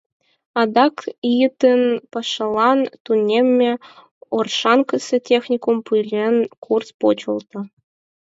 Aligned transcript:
Адак 0.61 0.95
йытын 1.37 1.81
пашалан 2.11 2.79
тунемме 3.03 3.71
Оршанкысе 4.37 5.17
техникум 5.27 5.77
пелен 5.85 6.35
курс 6.63 6.89
почылто. 6.99 7.59